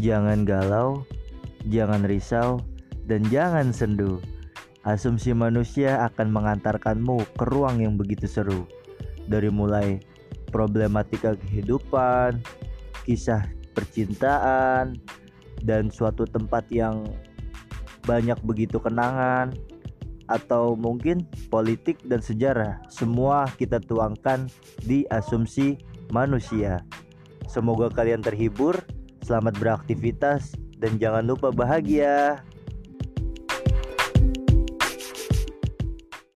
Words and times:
Jangan 0.00 0.48
galau, 0.48 1.04
jangan 1.68 2.08
risau, 2.08 2.64
dan 3.04 3.24
jangan 3.28 3.74
sendu. 3.74 4.22
Asumsi 4.82 5.30
manusia 5.36 6.02
akan 6.10 6.32
mengantarkanmu 6.32 7.38
ke 7.38 7.44
ruang 7.46 7.84
yang 7.84 7.94
begitu 7.94 8.26
seru. 8.26 8.66
Dari 9.28 9.52
mulai 9.52 10.02
problematika 10.50 11.38
kehidupan, 11.38 12.42
kisah 13.06 13.46
percintaan, 13.76 14.98
dan 15.62 15.92
suatu 15.92 16.26
tempat 16.26 16.66
yang 16.72 17.06
banyak 18.08 18.40
begitu 18.42 18.82
kenangan, 18.82 19.54
atau 20.26 20.74
mungkin 20.74 21.28
politik 21.52 22.00
dan 22.08 22.24
sejarah. 22.24 22.82
Semua 22.88 23.46
kita 23.60 23.78
tuangkan 23.78 24.48
di 24.82 25.04
asumsi 25.12 25.78
manusia. 26.10 26.82
Semoga 27.46 27.92
kalian 27.92 28.24
terhibur, 28.24 28.80
selamat 29.22 29.54
beraktivitas, 29.58 30.54
dan 30.82 30.98
jangan 30.98 31.22
lupa 31.22 31.54
bahagia. 31.54 32.42